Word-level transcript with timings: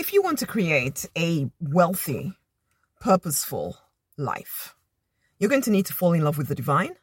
if 0.00 0.14
you 0.14 0.22
want 0.22 0.38
to 0.38 0.46
create 0.46 1.06
a 1.14 1.46
wealthy, 1.60 2.32
purposeful 3.00 3.76
life, 4.16 4.74
you're 5.38 5.50
going 5.50 5.60
to 5.60 5.70
need 5.70 5.84
to 5.84 5.92
fall 5.92 6.14
in 6.14 6.24
love 6.24 6.38
with 6.38 6.48
the 6.48 6.54
divine 6.54 6.94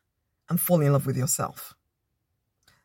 and 0.50 0.60
fall 0.60 0.82
in 0.82 0.92
love 0.92 1.06
with 1.06 1.16
yourself. 1.16 1.76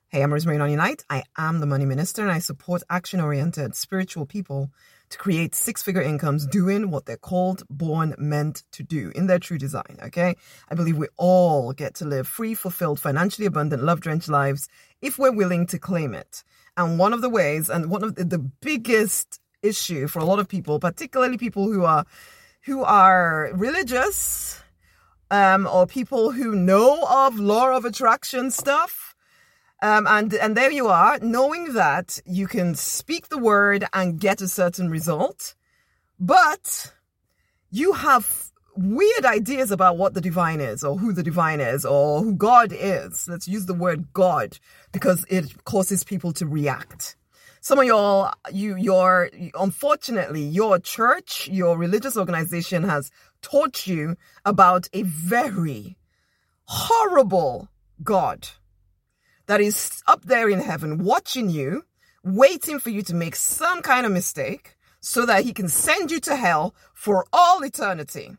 Hey, 0.08 0.22
I'm 0.22 0.30
Rosemary 0.30 0.58
Nonny 0.58 0.76
Knight. 0.76 1.02
I 1.08 1.24
am 1.38 1.60
the 1.60 1.66
money 1.66 1.86
minister 1.86 2.20
and 2.20 2.30
I 2.30 2.40
support 2.40 2.82
action 2.90 3.22
oriented 3.22 3.74
spiritual 3.74 4.26
people 4.26 4.70
to 5.08 5.16
create 5.16 5.54
six 5.54 5.82
figure 5.82 6.02
incomes 6.02 6.46
doing 6.46 6.90
what 6.90 7.06
they're 7.06 7.16
called, 7.16 7.62
born, 7.70 8.14
meant 8.18 8.64
to 8.72 8.82
do 8.82 9.12
in 9.14 9.28
their 9.28 9.38
true 9.38 9.56
design. 9.56 9.96
Okay. 10.02 10.36
I 10.68 10.74
believe 10.74 10.98
we 10.98 11.08
all 11.16 11.72
get 11.72 11.94
to 11.96 12.04
live 12.04 12.28
free, 12.28 12.52
fulfilled, 12.52 13.00
financially 13.00 13.46
abundant, 13.46 13.82
love 13.82 14.02
drenched 14.02 14.28
lives 14.28 14.68
if 15.00 15.18
we're 15.18 15.32
willing 15.32 15.66
to 15.68 15.78
claim 15.78 16.12
it. 16.12 16.44
And 16.76 16.98
one 16.98 17.14
of 17.14 17.22
the 17.22 17.30
ways, 17.30 17.70
and 17.70 17.90
one 17.90 18.04
of 18.04 18.14
the, 18.14 18.24
the 18.24 18.38
biggest 18.38 19.40
issue 19.62 20.08
for 20.08 20.18
a 20.18 20.24
lot 20.24 20.38
of 20.38 20.48
people, 20.48 20.78
particularly 20.78 21.38
people 21.38 21.72
who 21.72 21.84
are 21.84 22.04
who 22.64 22.84
are 22.84 23.50
religious, 23.54 24.60
um, 25.30 25.66
or 25.66 25.86
people 25.86 26.30
who 26.30 26.54
know 26.54 27.04
of 27.08 27.38
law 27.38 27.76
of 27.76 27.84
attraction 27.84 28.50
stuff. 28.50 29.14
Um, 29.82 30.06
and 30.06 30.32
and 30.34 30.56
there 30.56 30.70
you 30.70 30.88
are, 30.88 31.18
knowing 31.20 31.74
that 31.74 32.20
you 32.24 32.46
can 32.46 32.74
speak 32.76 33.28
the 33.28 33.38
word 33.38 33.84
and 33.92 34.20
get 34.20 34.40
a 34.40 34.46
certain 34.46 34.90
result, 34.90 35.56
but 36.20 36.92
you 37.70 37.94
have 37.94 38.52
weird 38.76 39.24
ideas 39.24 39.70
about 39.70 39.96
what 39.96 40.14
the 40.14 40.20
divine 40.20 40.60
is 40.60 40.84
or 40.84 40.96
who 40.96 41.12
the 41.12 41.22
divine 41.22 41.60
is 41.60 41.84
or 41.84 42.22
who 42.22 42.34
God 42.34 42.72
is. 42.72 43.28
Let's 43.28 43.48
use 43.48 43.66
the 43.66 43.74
word 43.74 44.12
God 44.12 44.58
because 44.92 45.24
it 45.28 45.64
causes 45.64 46.04
people 46.04 46.32
to 46.34 46.46
react. 46.46 47.16
Some 47.64 47.78
of 47.78 47.84
y'all, 47.84 48.32
you, 48.50 48.74
your, 48.74 49.30
unfortunately, 49.54 50.42
your 50.42 50.80
church, 50.80 51.48
your 51.48 51.78
religious 51.78 52.16
organization 52.16 52.82
has 52.82 53.12
taught 53.40 53.86
you 53.86 54.16
about 54.44 54.88
a 54.92 55.02
very 55.02 55.96
horrible 56.64 57.68
God 58.02 58.48
that 59.46 59.60
is 59.60 60.02
up 60.08 60.24
there 60.24 60.50
in 60.50 60.58
heaven 60.58 61.04
watching 61.04 61.50
you, 61.50 61.84
waiting 62.24 62.80
for 62.80 62.90
you 62.90 63.00
to 63.02 63.14
make 63.14 63.36
some 63.36 63.80
kind 63.80 64.06
of 64.06 64.10
mistake 64.10 64.74
so 64.98 65.24
that 65.24 65.44
he 65.44 65.52
can 65.52 65.68
send 65.68 66.10
you 66.10 66.18
to 66.18 66.34
hell 66.34 66.74
for 66.94 67.26
all 67.32 67.62
eternity. 67.62 68.32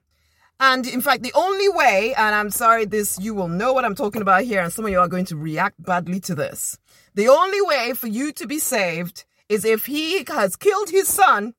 And 0.65 0.87
in 0.87 1.01
fact, 1.01 1.23
the 1.23 1.33
only 1.35 1.67
way, 1.67 2.13
and 2.17 2.33
I'm 2.33 2.49
sorry, 2.49 2.85
this, 2.85 3.19
you 3.19 3.33
will 3.33 3.49
know 3.49 3.73
what 3.73 3.83
I'm 3.83 3.95
talking 3.95 4.21
about 4.21 4.43
here, 4.43 4.61
and 4.61 4.71
some 4.71 4.85
of 4.85 4.91
you 4.91 4.97
are 4.97 5.09
going 5.09 5.25
to 5.25 5.35
react 5.35 5.83
badly 5.83 6.21
to 6.21 6.35
this. 6.35 6.79
The 7.15 7.27
only 7.27 7.61
way 7.61 7.91
for 7.91 8.07
you 8.07 8.31
to 8.31 8.47
be 8.47 8.59
saved 8.59 9.25
is 9.49 9.65
if 9.65 9.87
he 9.87 10.23
has 10.29 10.55
killed 10.55 10.89
his 10.89 11.09
son 11.09 11.53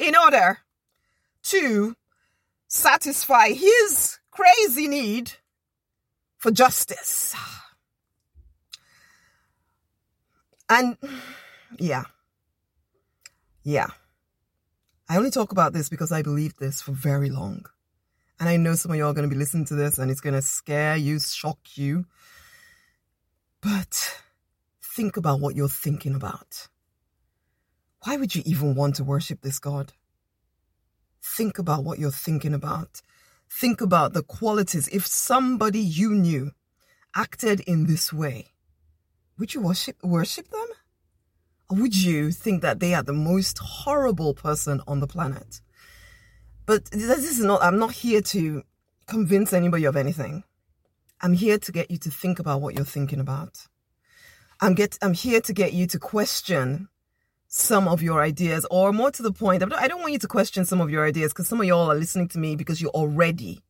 in 0.00 0.16
order 0.16 0.58
to 1.44 1.94
satisfy 2.66 3.50
his 3.50 4.18
crazy 4.32 4.88
need 4.88 5.34
for 6.38 6.50
justice. 6.50 7.36
And 10.68 10.96
yeah, 11.78 12.06
yeah. 13.62 13.90
I 15.08 15.18
only 15.18 15.30
talk 15.30 15.52
about 15.52 15.72
this 15.72 15.88
because 15.88 16.10
I 16.10 16.22
believed 16.22 16.58
this 16.58 16.82
for 16.82 16.90
very 16.90 17.30
long. 17.30 17.64
And 18.38 18.48
I 18.48 18.56
know 18.56 18.74
some 18.74 18.92
of 18.92 18.98
y'all 18.98 19.10
are 19.10 19.14
going 19.14 19.28
to 19.28 19.34
be 19.34 19.38
listening 19.38 19.64
to 19.66 19.74
this 19.74 19.98
and 19.98 20.10
it's 20.10 20.20
going 20.20 20.34
to 20.34 20.42
scare 20.42 20.96
you, 20.96 21.18
shock 21.18 21.58
you. 21.74 22.04
But 23.62 24.20
think 24.82 25.16
about 25.16 25.40
what 25.40 25.56
you're 25.56 25.68
thinking 25.68 26.14
about. 26.14 26.68
Why 28.04 28.16
would 28.16 28.34
you 28.34 28.42
even 28.44 28.74
want 28.74 28.96
to 28.96 29.04
worship 29.04 29.40
this 29.40 29.58
God? 29.58 29.92
Think 31.22 31.58
about 31.58 31.82
what 31.82 31.98
you're 31.98 32.10
thinking 32.10 32.54
about. 32.54 33.00
Think 33.50 33.80
about 33.80 34.12
the 34.12 34.22
qualities. 34.22 34.88
If 34.88 35.06
somebody 35.06 35.80
you 35.80 36.10
knew 36.14 36.52
acted 37.14 37.60
in 37.60 37.86
this 37.86 38.12
way, 38.12 38.48
would 39.38 39.54
you 39.54 39.60
worship 39.60 39.96
worship 40.02 40.48
them? 40.50 40.68
Or 41.68 41.78
would 41.78 41.96
you 41.96 42.30
think 42.30 42.62
that 42.62 42.80
they 42.80 42.94
are 42.94 43.02
the 43.02 43.12
most 43.12 43.58
horrible 43.58 44.34
person 44.34 44.80
on 44.86 45.00
the 45.00 45.06
planet? 45.06 45.60
But 46.66 46.86
this 46.86 47.30
is 47.30 47.38
not, 47.38 47.62
I'm 47.62 47.78
not 47.78 47.92
here 47.92 48.20
to 48.20 48.62
convince 49.06 49.52
anybody 49.52 49.84
of 49.84 49.96
anything. 49.96 50.42
I'm 51.20 51.32
here 51.32 51.58
to 51.58 51.72
get 51.72 51.90
you 51.90 51.98
to 51.98 52.10
think 52.10 52.38
about 52.38 52.60
what 52.60 52.74
you're 52.74 52.84
thinking 52.84 53.20
about. 53.20 53.66
I'm 54.60 54.74
get, 54.74 54.98
I'm 55.00 55.14
here 55.14 55.40
to 55.40 55.52
get 55.52 55.72
you 55.72 55.86
to 55.86 55.98
question 55.98 56.88
some 57.48 57.86
of 57.86 58.02
your 58.02 58.20
ideas 58.20 58.66
or 58.70 58.92
more 58.92 59.10
to 59.12 59.22
the 59.22 59.32
point, 59.32 59.62
I 59.62 59.88
don't 59.88 60.00
want 60.00 60.12
you 60.12 60.18
to 60.18 60.26
question 60.26 60.64
some 60.64 60.80
of 60.80 60.90
your 60.90 61.06
ideas 61.06 61.32
because 61.32 61.48
some 61.48 61.60
of 61.60 61.66
y'all 61.66 61.90
are 61.90 61.94
listening 61.94 62.28
to 62.28 62.38
me 62.38 62.56
because 62.56 62.82
you're 62.82 62.90
already 62.90 63.62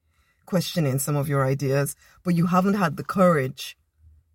questioning 0.46 0.98
some 0.98 1.16
of 1.16 1.28
your 1.28 1.44
ideas, 1.44 1.94
but 2.24 2.34
you 2.34 2.46
haven't 2.46 2.74
had 2.74 2.96
the 2.96 3.04
courage 3.04 3.76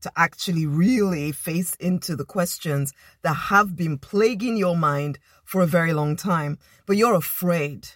to 0.02 0.12
actually 0.16 0.66
really 0.66 1.32
face 1.32 1.76
into 1.76 2.16
the 2.16 2.26
questions 2.26 2.94
that 3.24 3.34
have 3.34 3.76
been 3.76 3.98
plaguing 3.98 4.58
your 4.58 4.76
mind 4.76 5.20
for 5.44 5.62
a 5.62 5.68
very 5.68 5.94
long 5.94 6.16
time, 6.16 6.58
but 6.86 6.98
you're 6.98 7.16
afraid. 7.16 7.88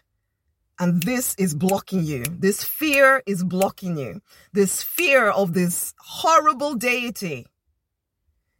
And 0.77 1.03
this 1.03 1.35
is 1.35 1.55
blocking 1.55 2.03
you. 2.03 2.23
This 2.29 2.63
fear 2.63 3.23
is 3.25 3.43
blocking 3.43 3.97
you. 3.97 4.21
This 4.51 4.83
fear 4.83 5.29
of 5.29 5.53
this 5.53 5.93
horrible 5.97 6.75
deity 6.75 7.47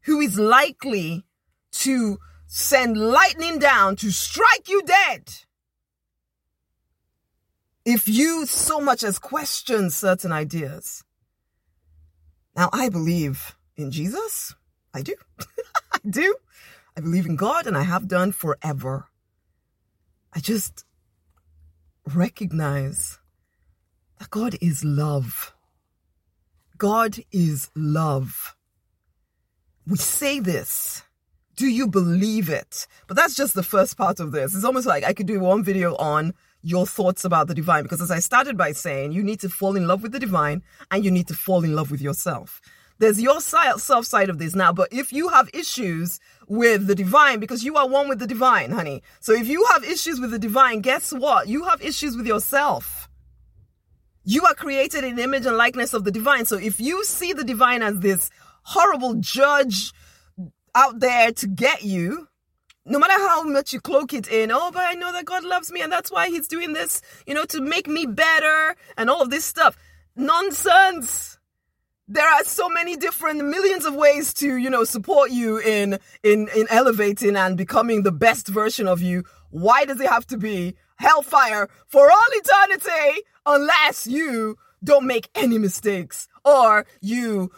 who 0.03 0.21
is 0.21 0.39
likely 0.39 1.25
to 1.71 2.17
send 2.47 2.95
lightning 2.97 3.59
down 3.59 3.97
to 3.97 4.11
strike 4.11 4.69
you 4.69 4.81
dead. 4.83 5.29
If 7.83 8.07
you 8.07 8.45
so 8.45 8.79
much 8.79 9.03
as 9.03 9.19
question 9.19 9.89
certain 9.89 10.31
ideas. 10.31 11.03
Now, 12.55 12.69
I 12.71 12.87
believe 12.89 13.57
in 13.75 13.91
Jesus. 13.91 14.55
I 14.93 15.01
do. 15.01 15.15
I 15.91 15.99
do. 16.09 16.35
I 16.97 17.01
believe 17.01 17.25
in 17.25 17.35
God 17.35 17.67
and 17.67 17.77
I 17.77 17.83
have 17.83 18.07
done 18.07 18.31
forever. 18.31 19.09
I 20.33 20.39
just 20.39 20.85
recognize 22.13 23.19
that 24.19 24.29
God 24.29 24.55
is 24.61 24.83
love. 24.83 25.53
God 26.77 27.17
is 27.31 27.69
love. 27.75 28.55
We 29.87 29.97
say 29.97 30.39
this. 30.39 31.03
Do 31.55 31.67
you 31.67 31.87
believe 31.87 32.49
it? 32.49 32.85
But 33.07 33.15
that's 33.15 33.35
just 33.35 33.53
the 33.53 33.63
first 33.63 33.97
part 33.97 34.19
of 34.19 34.31
this. 34.31 34.53
It's 34.53 34.65
almost 34.65 34.87
like 34.87 35.05
I 35.05 35.13
could 35.13 35.27
do 35.27 35.39
one 35.39 35.63
video 35.63 35.95
on 35.95 36.33
your 36.61 36.85
thoughts 36.85 37.23
about 37.23 37.47
the 37.47 37.53
divine 37.53 37.83
because 37.83 38.01
as 38.01 38.11
I 38.11 38.19
started 38.19 38.57
by 38.57 38.73
saying, 38.73 39.13
you 39.13 39.23
need 39.23 39.39
to 39.41 39.49
fall 39.49 39.75
in 39.75 39.87
love 39.87 40.01
with 40.01 40.11
the 40.11 40.19
divine 40.19 40.63
and 40.91 41.05
you 41.05 41.11
need 41.11 41.27
to 41.27 41.33
fall 41.33 41.63
in 41.63 41.75
love 41.75 41.91
with 41.91 42.01
yourself. 42.01 42.59
There's 42.97 43.21
your 43.21 43.41
self 43.41 44.05
side 44.05 44.29
of 44.29 44.37
this 44.37 44.55
now, 44.55 44.71
but 44.71 44.93
if 44.93 45.11
you 45.11 45.29
have 45.29 45.49
issues 45.53 46.19
with 46.47 46.87
the 46.87 46.95
divine, 46.95 47.39
because 47.39 47.63
you 47.63 47.75
are 47.75 47.87
one 47.87 48.07
with 48.07 48.19
the 48.19 48.27
divine, 48.27 48.71
honey. 48.71 49.03
So 49.19 49.33
if 49.33 49.47
you 49.47 49.65
have 49.73 49.83
issues 49.83 50.19
with 50.19 50.31
the 50.31 50.39
divine, 50.39 50.81
guess 50.81 51.11
what? 51.11 51.47
You 51.47 51.65
have 51.65 51.81
issues 51.81 52.15
with 52.15 52.25
yourself. 52.25 53.09
You 54.23 54.43
are 54.45 54.53
created 54.53 55.03
in 55.03 55.19
image 55.19 55.45
and 55.45 55.57
likeness 55.57 55.93
of 55.93 56.03
the 56.03 56.11
divine. 56.11 56.45
So 56.45 56.57
if 56.57 56.79
you 56.79 57.03
see 57.03 57.33
the 57.33 57.43
divine 57.43 57.83
as 57.83 57.99
this 57.99 58.29
horrible 58.63 59.15
judge 59.15 59.91
out 60.73 60.99
there 60.99 61.31
to 61.31 61.47
get 61.47 61.83
you, 61.83 62.27
no 62.85 62.99
matter 62.99 63.13
how 63.13 63.43
much 63.43 63.73
you 63.73 63.81
cloak 63.81 64.13
it 64.13 64.27
in, 64.27 64.51
oh, 64.51 64.71
but 64.71 64.83
I 64.83 64.93
know 64.93 65.11
that 65.11 65.25
God 65.25 65.43
loves 65.43 65.71
me 65.71 65.81
and 65.81 65.91
that's 65.91 66.11
why 66.11 66.29
he's 66.29 66.47
doing 66.47 66.73
this, 66.73 67.01
you 67.27 67.33
know, 67.33 67.45
to 67.45 67.61
make 67.61 67.87
me 67.87 68.05
better 68.05 68.75
and 68.97 69.09
all 69.09 69.21
of 69.21 69.29
this 69.29 69.45
stuff. 69.45 69.77
Nonsense. 70.15 71.34
There 72.07 72.27
are 72.27 72.43
so 72.43 72.69
many 72.69 72.95
different 72.95 73.43
millions 73.43 73.85
of 73.85 73.95
ways 73.95 74.33
to, 74.35 74.57
you 74.57 74.69
know, 74.69 74.83
support 74.83 75.31
you 75.31 75.57
in, 75.57 75.97
in, 76.21 76.49
in 76.55 76.67
elevating 76.69 77.35
and 77.35 77.57
becoming 77.57 78.03
the 78.03 78.11
best 78.11 78.47
version 78.47 78.87
of 78.87 79.01
you. 79.01 79.23
Why 79.49 79.85
does 79.85 79.99
it 79.99 80.07
have 80.07 80.27
to 80.27 80.37
be 80.37 80.75
hellfire 80.97 81.67
for 81.87 82.11
all 82.11 82.27
eternity 82.31 83.23
unless 83.45 84.05
you 84.05 84.57
don't 84.83 85.07
make 85.07 85.29
any 85.33 85.57
mistakes 85.57 86.27
or 86.43 86.85
you, 87.01 87.51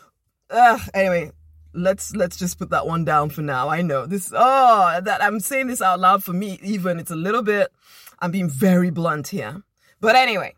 uh, 0.50 0.79
anyway, 0.93 1.31
let's 1.73 2.15
let's 2.15 2.38
just 2.38 2.57
put 2.57 2.69
that 2.69 2.88
one 2.88 3.05
down 3.05 3.29
for 3.29 3.41
now. 3.41 3.69
I 3.69 3.81
know 3.81 4.05
this. 4.05 4.31
Oh, 4.33 5.00
that 5.03 5.23
I'm 5.23 5.39
saying 5.39 5.67
this 5.67 5.81
out 5.81 6.00
loud 6.00 6.23
for 6.23 6.33
me. 6.33 6.59
Even 6.63 7.00
it's 7.00 7.11
a 7.11 7.15
little 7.15 7.43
bit. 7.43 7.71
I'm 8.19 8.31
being 8.31 8.50
very 8.50 8.89
blunt 8.89 9.27
here. 9.27 9.61
But 10.00 10.15
anyway, 10.15 10.53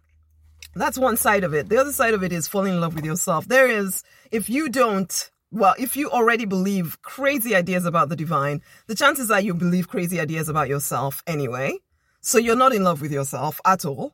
that's 0.76 0.98
one 0.98 1.18
side 1.18 1.44
of 1.44 1.54
it. 1.54 1.70
The 1.70 1.78
other 1.78 1.92
side 1.92 2.14
of 2.14 2.24
it 2.24 2.32
is 2.32 2.48
falling 2.48 2.74
in 2.74 2.82
love 2.82 2.96
with 2.96 3.06
yourself. 3.06 3.48
There 3.48 3.68
is, 3.68 4.04
if 4.32 4.50
you 4.50 4.70
don't, 4.70 5.32
well, 5.52 5.76
if 5.80 5.98
you 5.98 6.10
already 6.12 6.46
believe 6.46 7.02
crazy 7.02 7.56
ideas 7.56 7.86
about 7.86 8.10
the 8.10 8.16
divine, 8.16 8.62
the 8.88 8.96
chances 8.96 9.32
are 9.32 9.42
you 9.42 9.54
believe 9.54 9.88
crazy 9.88 10.20
ideas 10.20 10.50
about 10.50 10.68
yourself 10.68 11.24
anyway. 11.26 11.78
So 12.22 12.38
you're 12.38 12.56
not 12.56 12.74
in 12.74 12.84
love 12.84 13.02
with 13.02 13.12
yourself 13.12 13.60
at 13.66 13.86
all 13.86 14.14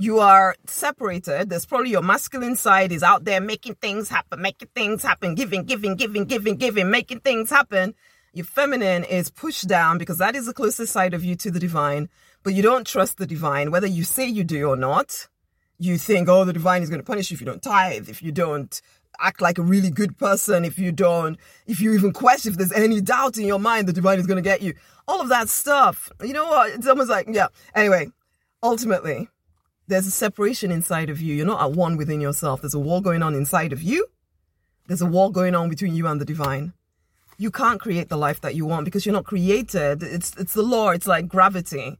you 0.00 0.18
are 0.18 0.56
separated. 0.66 1.50
There's 1.50 1.66
probably 1.66 1.90
your 1.90 2.02
masculine 2.02 2.56
side 2.56 2.90
is 2.90 3.02
out 3.02 3.24
there 3.24 3.40
making 3.40 3.74
things 3.74 4.08
happen, 4.08 4.40
making 4.40 4.68
things 4.74 5.02
happen, 5.02 5.34
giving, 5.34 5.64
giving, 5.64 5.94
giving, 5.94 6.24
giving, 6.24 6.56
giving, 6.56 6.90
making 6.90 7.20
things 7.20 7.50
happen. 7.50 7.94
Your 8.32 8.46
feminine 8.46 9.04
is 9.04 9.30
pushed 9.30 9.68
down 9.68 9.98
because 9.98 10.16
that 10.16 10.34
is 10.34 10.46
the 10.46 10.54
closest 10.54 10.92
side 10.92 11.12
of 11.12 11.22
you 11.22 11.36
to 11.36 11.50
the 11.50 11.60
divine, 11.60 12.08
but 12.42 12.54
you 12.54 12.62
don't 12.62 12.86
trust 12.86 13.18
the 13.18 13.26
divine, 13.26 13.70
whether 13.70 13.86
you 13.86 14.02
say 14.04 14.26
you 14.26 14.42
do 14.42 14.70
or 14.70 14.76
not. 14.76 15.28
You 15.82 15.96
think, 15.96 16.28
oh, 16.28 16.44
the 16.44 16.52
divine 16.52 16.82
is 16.82 16.90
going 16.90 17.00
to 17.00 17.06
punish 17.06 17.30
you 17.30 17.36
if 17.36 17.40
you 17.40 17.46
don't 17.46 17.62
tithe, 17.62 18.10
if 18.10 18.22
you 18.22 18.32
don't 18.32 18.80
act 19.18 19.40
like 19.40 19.56
a 19.56 19.62
really 19.62 19.90
good 19.90 20.18
person, 20.18 20.62
if 20.64 20.78
you 20.78 20.92
don't, 20.92 21.38
if 21.66 21.80
you 21.80 21.94
even 21.94 22.12
question 22.12 22.52
if 22.52 22.58
there's 22.58 22.72
any 22.72 23.00
doubt 23.00 23.38
in 23.38 23.46
your 23.46 23.58
mind, 23.58 23.88
the 23.88 23.92
divine 23.92 24.18
is 24.18 24.26
going 24.26 24.36
to 24.36 24.42
get 24.42 24.60
you. 24.60 24.74
All 25.08 25.22
of 25.22 25.30
that 25.30 25.48
stuff. 25.48 26.12
You 26.22 26.34
know 26.34 26.46
what? 26.46 26.70
It's 26.72 26.86
almost 26.86 27.08
like, 27.08 27.28
yeah. 27.30 27.48
Anyway, 27.74 28.10
ultimately, 28.62 29.28
there's 29.88 30.06
a 30.06 30.10
separation 30.10 30.70
inside 30.70 31.08
of 31.08 31.18
you. 31.18 31.34
You're 31.34 31.46
not 31.46 31.62
at 31.62 31.72
one 31.72 31.96
within 31.96 32.20
yourself. 32.20 32.60
There's 32.60 32.74
a 32.74 32.78
war 32.78 33.00
going 33.00 33.22
on 33.22 33.34
inside 33.34 33.72
of 33.72 33.82
you. 33.82 34.06
There's 34.86 35.00
a 35.00 35.06
war 35.06 35.32
going 35.32 35.54
on 35.54 35.70
between 35.70 35.94
you 35.94 36.06
and 36.06 36.20
the 36.20 36.26
divine. 36.26 36.74
You 37.38 37.50
can't 37.50 37.80
create 37.80 38.10
the 38.10 38.18
life 38.18 38.42
that 38.42 38.54
you 38.54 38.66
want 38.66 38.84
because 38.84 39.06
you're 39.06 39.14
not 39.14 39.24
created. 39.24 40.02
It's 40.02 40.36
it's 40.36 40.52
the 40.52 40.62
law. 40.62 40.90
It's 40.90 41.06
like 41.06 41.26
gravity 41.26 41.98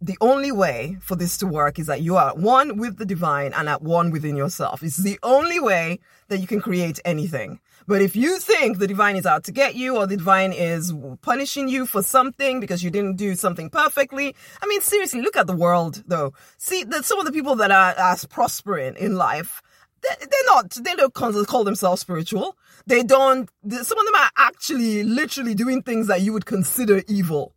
the 0.00 0.16
only 0.20 0.52
way 0.52 0.96
for 1.00 1.16
this 1.16 1.36
to 1.38 1.46
work 1.46 1.78
is 1.78 1.86
that 1.86 2.02
you 2.02 2.16
are 2.16 2.34
one 2.34 2.76
with 2.76 2.98
the 2.98 3.06
divine 3.06 3.52
and 3.52 3.68
at 3.68 3.82
one 3.82 4.10
within 4.10 4.36
yourself. 4.36 4.82
It's 4.82 4.96
the 4.96 5.18
only 5.22 5.58
way 5.58 5.98
that 6.28 6.38
you 6.38 6.46
can 6.46 6.60
create 6.60 7.00
anything. 7.04 7.60
But 7.86 8.02
if 8.02 8.14
you 8.14 8.38
think 8.38 8.78
the 8.78 8.86
divine 8.86 9.16
is 9.16 9.26
out 9.26 9.44
to 9.44 9.52
get 9.52 9.74
you 9.74 9.96
or 9.96 10.06
the 10.06 10.16
divine 10.16 10.52
is 10.52 10.92
punishing 11.22 11.68
you 11.68 11.86
for 11.86 12.02
something 12.02 12.60
because 12.60 12.84
you 12.84 12.90
didn't 12.90 13.16
do 13.16 13.34
something 13.34 13.70
perfectly, 13.70 14.36
I 14.62 14.66
mean, 14.66 14.82
seriously, 14.82 15.22
look 15.22 15.36
at 15.36 15.46
the 15.46 15.56
world 15.56 16.04
though. 16.06 16.32
See 16.58 16.84
that 16.84 17.04
some 17.04 17.18
of 17.18 17.26
the 17.26 17.32
people 17.32 17.56
that 17.56 17.70
are, 17.70 17.94
are 17.98 18.16
prospering 18.28 18.94
in 18.96 19.16
life, 19.16 19.62
they're 20.02 20.16
not, 20.46 20.70
they 20.70 20.94
don't 20.94 21.14
call 21.14 21.64
themselves 21.64 22.02
spiritual. 22.02 22.56
They 22.86 23.02
don't, 23.02 23.50
some 23.68 23.98
of 23.98 24.04
them 24.04 24.14
are 24.14 24.30
actually 24.36 25.02
literally 25.02 25.54
doing 25.54 25.82
things 25.82 26.06
that 26.06 26.20
you 26.20 26.32
would 26.32 26.46
consider 26.46 27.02
evil 27.08 27.54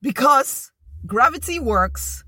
because 0.00 0.70
gravity 1.06 1.58
works 1.58 2.24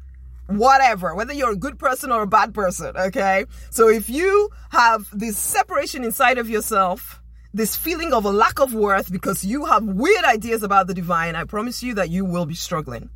whatever, 0.48 1.14
whether 1.14 1.32
you're 1.32 1.52
a 1.52 1.56
good 1.56 1.78
person 1.78 2.10
or 2.10 2.22
a 2.22 2.26
bad 2.26 2.54
person, 2.54 2.96
okay? 2.96 3.44
So 3.70 3.88
if 3.88 4.08
you 4.08 4.50
have 4.70 5.06
this 5.12 5.38
separation 5.38 6.04
inside 6.04 6.38
of 6.38 6.48
yourself, 6.48 7.22
this 7.52 7.76
feeling 7.76 8.12
of 8.12 8.24
a 8.24 8.30
lack 8.30 8.58
of 8.58 8.74
worth 8.74 9.12
because 9.12 9.44
you 9.44 9.66
have 9.66 9.84
weird 9.84 10.24
ideas 10.24 10.62
about 10.62 10.86
the 10.86 10.94
divine, 10.94 11.34
I 11.36 11.44
promise 11.44 11.82
you 11.82 11.94
that 11.94 12.10
you 12.10 12.24
will 12.24 12.46
be 12.46 12.54
struggling. 12.54 13.10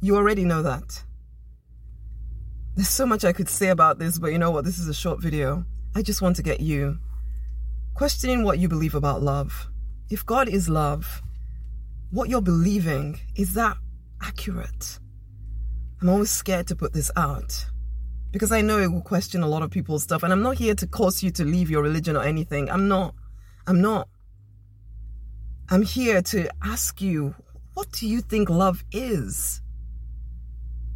You 0.00 0.16
already 0.16 0.44
know 0.44 0.62
that. 0.62 1.02
There's 2.76 2.88
so 2.88 3.06
much 3.06 3.24
I 3.24 3.32
could 3.32 3.48
say 3.48 3.68
about 3.68 3.98
this, 3.98 4.18
but 4.18 4.28
you 4.28 4.38
know 4.38 4.50
what? 4.50 4.64
This 4.64 4.78
is 4.78 4.88
a 4.88 4.94
short 4.94 5.20
video. 5.20 5.64
I 5.94 6.02
just 6.02 6.22
want 6.22 6.36
to 6.36 6.42
get 6.42 6.60
you 6.60 6.98
questioning 7.94 8.44
what 8.44 8.58
you 8.58 8.68
believe 8.68 8.94
about 8.94 9.22
love. 9.22 9.68
If 10.10 10.24
God 10.24 10.48
is 10.48 10.68
love, 10.68 11.22
what 12.10 12.28
you're 12.28 12.42
believing, 12.42 13.18
is 13.34 13.54
that 13.54 13.78
accurate. 14.22 14.98
I'm 16.00 16.08
always 16.08 16.30
scared 16.30 16.66
to 16.68 16.76
put 16.76 16.92
this 16.92 17.10
out 17.16 17.66
because 18.32 18.52
I 18.52 18.60
know 18.60 18.78
it 18.78 18.92
will 18.92 19.02
question 19.02 19.42
a 19.42 19.48
lot 19.48 19.62
of 19.62 19.70
people's 19.70 20.02
stuff. 20.02 20.22
And 20.22 20.32
I'm 20.32 20.42
not 20.42 20.58
here 20.58 20.74
to 20.74 20.86
cause 20.86 21.22
you 21.22 21.30
to 21.32 21.44
leave 21.44 21.70
your 21.70 21.82
religion 21.82 22.16
or 22.16 22.22
anything. 22.22 22.70
I'm 22.70 22.88
not. 22.88 23.14
I'm 23.66 23.80
not. 23.80 24.08
I'm 25.70 25.82
here 25.82 26.22
to 26.22 26.48
ask 26.62 27.00
you, 27.00 27.34
what 27.74 27.90
do 27.92 28.06
you 28.06 28.20
think 28.20 28.50
love 28.50 28.84
is? 28.92 29.60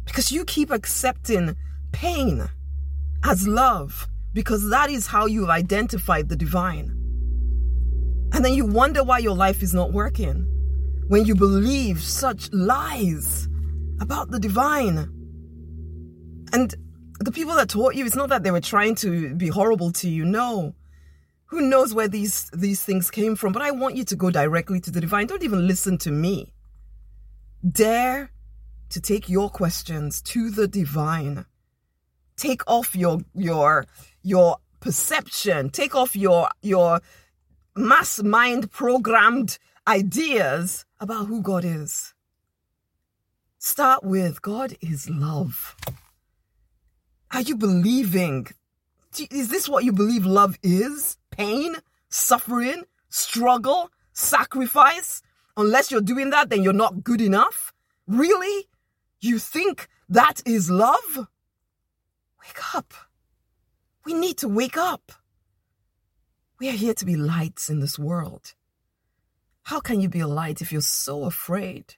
Because 0.05 0.31
you 0.31 0.45
keep 0.45 0.71
accepting 0.71 1.55
pain 1.91 2.47
as 3.23 3.47
love 3.47 4.07
because 4.33 4.69
that 4.69 4.89
is 4.89 5.07
how 5.07 5.25
you've 5.25 5.49
identified 5.49 6.29
the 6.29 6.35
divine. 6.35 6.97
And 8.33 8.45
then 8.45 8.53
you 8.53 8.65
wonder 8.65 9.03
why 9.03 9.17
your 9.17 9.35
life 9.35 9.61
is 9.61 9.73
not 9.73 9.91
working 9.91 10.47
when 11.11 11.25
you 11.25 11.35
believe 11.35 12.01
such 12.01 12.49
lies 12.53 13.49
about 13.99 14.31
the 14.31 14.39
divine. 14.39 14.97
And 16.53 16.73
the 17.19 17.33
people 17.33 17.53
that 17.55 17.67
taught 17.67 17.95
you, 17.95 18.05
it's 18.05 18.15
not 18.15 18.29
that 18.29 18.43
they 18.43 18.51
were 18.51 18.61
trying 18.61 18.95
to 18.95 19.35
be 19.35 19.49
horrible 19.49 19.91
to 19.91 20.09
you. 20.09 20.23
No. 20.23 20.73
Who 21.47 21.67
knows 21.67 21.93
where 21.93 22.07
these, 22.07 22.49
these 22.53 22.81
things 22.81 23.11
came 23.11 23.35
from? 23.35 23.51
But 23.51 23.61
I 23.61 23.71
want 23.71 23.97
you 23.97 24.05
to 24.05 24.15
go 24.15 24.31
directly 24.31 24.79
to 24.79 24.89
the 24.89 25.01
divine. 25.01 25.27
Don't 25.27 25.43
even 25.43 25.67
listen 25.67 25.97
to 25.97 26.11
me. 26.11 26.53
Dare 27.69 28.31
to 28.91 29.01
take 29.01 29.27
your 29.27 29.49
questions 29.49 30.21
to 30.21 30.49
the 30.49 30.65
divine. 30.65 31.45
Take 32.37 32.61
off 32.67 32.95
your, 32.95 33.19
your, 33.33 33.85
your 34.23 34.59
perception. 34.79 35.71
Take 35.71 35.93
off 35.93 36.15
your, 36.15 36.47
your 36.61 37.01
mass 37.75 38.23
mind 38.23 38.71
programmed 38.71 39.57
ideas 39.85 40.85
about 41.01 41.25
who 41.25 41.41
God 41.41 41.65
is. 41.65 42.13
Start 43.57 44.03
with 44.03 44.41
God 44.41 44.77
is 44.81 45.09
love. 45.09 45.75
Are 47.33 47.41
you 47.41 47.55
believing? 47.57 48.47
Is 49.31 49.49
this 49.49 49.67
what 49.67 49.83
you 49.83 49.91
believe 49.91 50.25
love 50.25 50.57
is? 50.61 51.17
Pain, 51.31 51.75
suffering, 52.09 52.83
struggle, 53.09 53.89
sacrifice? 54.13 55.23
Unless 55.57 55.89
you're 55.91 56.01
doing 56.01 56.29
that, 56.29 56.49
then 56.49 56.61
you're 56.61 56.71
not 56.71 57.03
good 57.03 57.19
enough? 57.19 57.73
Really? 58.07 58.67
You 59.19 59.39
think 59.39 59.87
that 60.07 60.41
is 60.45 60.69
love? 60.69 61.27
Wake 62.43 62.75
up. 62.75 62.93
We 64.05 64.13
need 64.13 64.37
to 64.37 64.47
wake 64.47 64.77
up. 64.77 65.11
We 66.59 66.69
are 66.69 66.73
here 66.73 66.93
to 66.93 67.05
be 67.05 67.15
lights 67.15 67.69
in 67.69 67.79
this 67.79 67.97
world. 67.97 68.53
How 69.63 69.79
can 69.79 70.01
you 70.01 70.09
be 70.09 70.19
a 70.19 70.27
light 70.27 70.61
if 70.61 70.71
you're 70.71 70.81
so 70.81 71.25
afraid 71.25 71.95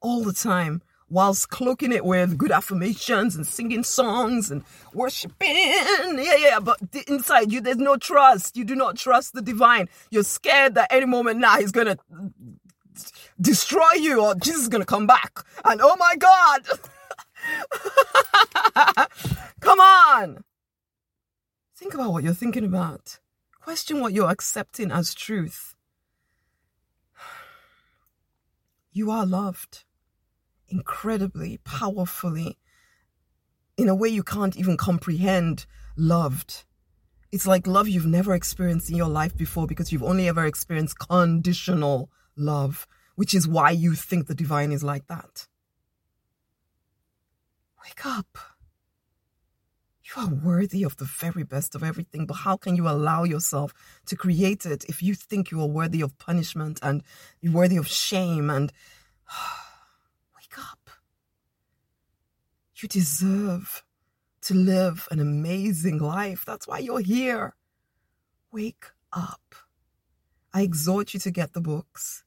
all 0.00 0.22
the 0.22 0.32
time 0.32 0.82
whilst 1.10 1.48
cloaking 1.50 1.92
it 1.92 2.04
with 2.04 2.38
good 2.38 2.50
affirmations 2.50 3.36
and 3.36 3.46
singing 3.46 3.82
songs 3.82 4.50
and 4.50 4.64
worshiping? 4.92 5.54
Yeah, 5.54 6.36
yeah, 6.36 6.60
but 6.60 6.78
inside 7.08 7.52
you, 7.52 7.60
there's 7.60 7.76
no 7.76 7.96
trust. 7.96 8.56
You 8.56 8.64
do 8.64 8.74
not 8.74 8.96
trust 8.96 9.34
the 9.34 9.42
divine. 9.42 9.88
You're 10.10 10.22
scared 10.22 10.74
that 10.76 10.92
any 10.92 11.06
moment 11.06 11.40
now 11.40 11.58
he's 11.58 11.72
going 11.72 11.88
to 11.88 11.98
destroy 13.40 13.92
you 13.96 14.20
or 14.20 14.34
Jesus 14.34 14.62
is 14.62 14.68
going 14.68 14.82
to 14.82 14.86
come 14.86 15.06
back. 15.06 15.40
And 15.64 15.80
oh 15.82 15.96
my 15.96 16.14
God. 16.16 16.66
Come 19.60 19.80
on. 19.80 20.44
Think 21.76 21.94
about 21.94 22.12
what 22.12 22.24
you're 22.24 22.34
thinking 22.34 22.64
about. 22.64 23.18
Question 23.60 24.00
what 24.00 24.12
you're 24.12 24.30
accepting 24.30 24.90
as 24.90 25.14
truth. 25.14 25.73
You 28.94 29.10
are 29.10 29.26
loved 29.26 29.84
incredibly, 30.68 31.58
powerfully, 31.64 32.58
in 33.76 33.88
a 33.88 33.94
way 33.94 34.08
you 34.08 34.22
can't 34.22 34.56
even 34.56 34.76
comprehend. 34.76 35.66
Loved. 35.96 36.64
It's 37.32 37.46
like 37.46 37.66
love 37.66 37.88
you've 37.88 38.06
never 38.06 38.34
experienced 38.34 38.90
in 38.90 38.96
your 38.96 39.08
life 39.08 39.36
before 39.36 39.66
because 39.66 39.90
you've 39.92 40.02
only 40.02 40.28
ever 40.28 40.46
experienced 40.46 40.98
conditional 40.98 42.08
love, 42.36 42.86
which 43.16 43.34
is 43.34 43.48
why 43.48 43.72
you 43.72 43.94
think 43.94 44.26
the 44.26 44.34
divine 44.34 44.70
is 44.70 44.84
like 44.84 45.08
that. 45.08 45.48
Wake 47.84 48.06
up. 48.06 48.38
You 50.16 50.22
are 50.22 50.28
worthy 50.28 50.84
of 50.84 50.96
the 50.96 51.04
very 51.04 51.42
best 51.42 51.74
of 51.74 51.82
everything, 51.82 52.26
but 52.26 52.34
how 52.34 52.56
can 52.56 52.76
you 52.76 52.88
allow 52.88 53.24
yourself 53.24 53.72
to 54.06 54.16
create 54.16 54.64
it 54.64 54.84
if 54.88 55.02
you 55.02 55.14
think 55.14 55.50
you 55.50 55.60
are 55.60 55.66
worthy 55.66 56.00
of 56.02 56.16
punishment 56.18 56.78
and 56.82 57.02
you're 57.40 57.52
worthy 57.52 57.76
of 57.76 57.88
shame 57.88 58.48
and 58.50 58.72
wake 60.36 60.58
up? 60.58 60.90
You 62.76 62.88
deserve 62.88 63.82
to 64.42 64.54
live 64.54 65.08
an 65.10 65.20
amazing 65.20 65.98
life. 65.98 66.44
That's 66.44 66.68
why 66.68 66.78
you're 66.78 67.00
here. 67.00 67.54
Wake 68.52 68.86
up. 69.12 69.54
I 70.52 70.62
exhort 70.62 71.14
you 71.14 71.20
to 71.20 71.30
get 71.30 71.54
the 71.54 71.60
books. 71.60 72.24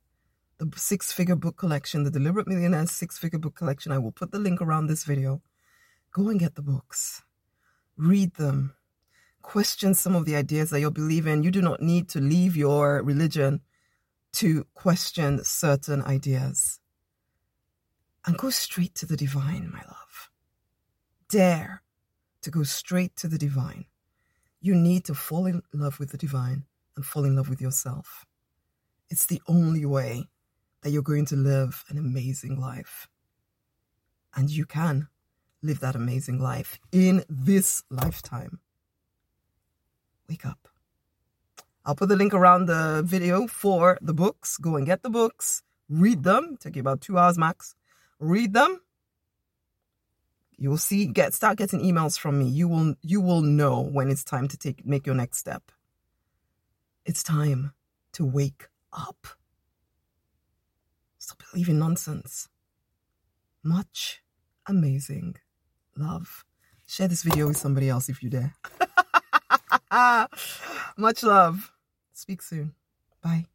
The 0.58 0.70
six 0.76 1.14
figure 1.14 1.36
book 1.36 1.58
collection, 1.58 2.04
the 2.04 2.12
Deliberate 2.12 2.48
Millionaire 2.48 2.88
six 2.88 3.18
figure 3.18 3.40
book 3.40 3.56
collection. 3.56 3.92
I 3.92 4.00
will 4.00 4.12
put 4.12 4.32
the 4.32 4.40
link 4.40 4.62
around 4.62 4.88
this 4.88 5.04
video. 5.04 5.42
Go 6.12 6.30
and 6.30 6.40
get 6.40 6.56
the 6.56 6.64
books 6.64 7.22
read 7.98 8.34
them, 8.36 8.74
question 9.42 9.94
some 9.94 10.16
of 10.16 10.26
the 10.26 10.36
ideas 10.36 10.70
that 10.70 10.80
you're 10.80 10.92
believing. 10.92 11.44
You 11.44 11.52
do 11.52 11.62
not 11.62 11.82
need 11.82 12.10
to 12.10 12.20
leave 12.20 12.56
your 12.56 13.02
religion 13.04 13.62
to 14.34 14.66
question 14.74 15.44
certain 15.44 16.02
ideas. 16.04 16.80
And 18.26 18.38
go 18.38 18.50
straight 18.50 18.94
to 18.96 19.06
the 19.06 19.18
divine, 19.18 19.72
my 19.72 19.82
love. 19.88 20.30
Dare 21.30 21.82
to 22.42 22.52
go 22.52 22.64
straight 22.64 23.16
to 23.18 23.28
the 23.28 23.38
divine. 23.38 23.86
You 24.62 24.76
need 24.76 25.06
to 25.06 25.14
fall 25.14 25.46
in 25.46 25.62
love 25.74 26.00
with 26.00 26.12
the 26.12 26.18
divine 26.18 26.66
and 26.96 27.06
fall 27.06 27.24
in 27.24 27.36
love 27.36 27.50
with 27.50 27.62
yourself. 27.62 28.26
It's 29.10 29.26
the 29.26 29.42
only 29.48 29.86
way 29.86 30.26
that 30.82 30.92
you're 30.92 31.02
going 31.02 31.26
to 31.28 31.36
live 31.36 31.84
an 31.90 31.98
amazing 31.98 32.60
life. 32.60 33.08
And 34.36 34.50
you 34.50 34.66
can 34.66 35.08
live 35.62 35.80
that 35.80 35.96
amazing 35.96 36.40
life 36.40 36.80
in 36.92 37.24
this 37.30 37.84
lifetime. 37.90 38.60
Wake 40.30 40.46
up. 40.46 40.68
I'll 41.86 41.96
put 41.96 42.10
the 42.10 42.16
link 42.16 42.34
around 42.34 42.66
the 42.66 43.02
video 43.06 43.48
for 43.48 43.98
the 44.02 44.14
books. 44.14 44.58
Go 44.58 44.76
and 44.76 44.86
get 44.86 45.04
the 45.04 45.10
books, 45.10 45.64
read 45.90 46.24
them. 46.24 46.58
Take 46.60 46.76
you 46.76 46.82
about 46.82 47.02
two 47.02 47.18
hours 47.18 47.38
max. 47.38 47.76
Read 48.20 48.54
them. 48.54 48.82
You 50.58 50.70
will 50.70 50.78
see 50.78 51.06
get 51.06 51.34
start 51.34 51.58
getting 51.58 51.82
emails 51.82 52.20
from 52.20 52.40
me. 52.40 52.46
You 52.46 52.68
will 52.68 52.96
you 53.02 53.22
will 53.22 53.42
know 53.42 53.80
when 53.82 54.10
it's 54.10 54.24
time 54.24 54.48
to 54.50 54.58
take 54.58 54.86
make 54.86 55.06
your 55.06 55.16
next 55.16 55.38
step. 55.38 55.72
It's 57.06 57.24
time 57.24 57.74
to 58.14 58.26
wake 58.26 58.68
up. 58.92 59.28
Stop 61.20 61.42
believing 61.52 61.80
nonsense. 61.80 62.50
Much 63.64 64.22
amazing 64.66 65.38
love. 66.00 66.46
Share 66.88 67.08
this 67.08 67.24
video 67.24 67.48
with 67.48 67.58
somebody 67.58 67.90
else 67.90 68.10
if 68.10 68.24
you 68.24 68.30
dare. 68.30 68.56
Much 70.98 71.24
love. 71.24 71.72
Speak 72.14 72.42
soon. 72.42 72.74
Bye. 73.22 73.46